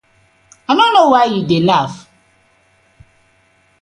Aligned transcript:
I 0.71 0.75
no 0.77 0.85
no 0.93 1.01
wai 1.11 1.27
yu 1.33 1.41
dey 1.49 1.61
laff. 1.67 1.93